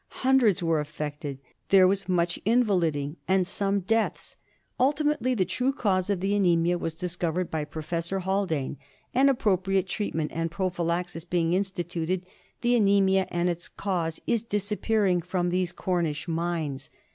Hundreds 0.25 0.63
were 0.63 0.79
affected; 0.79 1.37
there 1.69 1.87
was 1.87 2.09
much 2.09 2.39
invaliding 2.43 3.17
and 3.27 3.45
some 3.45 3.79
deaths. 3.79 4.35
Ultimately 4.79 5.35
the 5.35 5.45
true 5.45 5.71
cause 5.71 6.09
of 6.09 6.21
the 6.21 6.35
anaemia 6.35 6.79
was 6.79 6.95
discovered 6.95 7.51
by 7.51 7.65
Prof. 7.65 7.91
Haldane, 8.09 8.79
and 9.13 9.29
appropriate 9.29 9.87
treat 9.87 10.15
ment 10.15 10.31
and 10.33 10.49
prophylaxis 10.49 11.23
being 11.23 11.53
instituted, 11.53 12.25
the 12.61 12.75
anaemia 12.75 13.27
and 13.29 13.47
its 13.47 13.69
cause 13.69 14.19
is 14.25 14.41
disappearing 14.41 15.21
from 15.21 15.49
these 15.49 15.71
Cornish 15.71 16.27
mines. 16.27 16.89